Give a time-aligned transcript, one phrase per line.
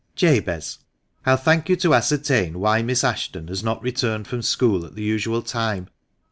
[0.15, 0.79] "Jabez,
[1.27, 5.03] I'll thank you to ascertain why Miss Ashton has not returned from school at the
[5.03, 5.89] usual time.